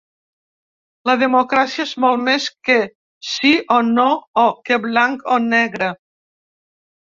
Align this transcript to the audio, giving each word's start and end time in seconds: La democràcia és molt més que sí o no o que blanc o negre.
La 1.09 1.13
democràcia 1.23 1.85
és 1.87 1.91
molt 2.05 2.23
més 2.29 2.47
que 2.69 2.77
sí 3.33 3.51
o 3.77 3.77
no 3.91 4.07
o 4.45 4.47
que 4.71 4.81
blanc 4.87 5.31
o 5.37 5.39
negre. 5.47 5.93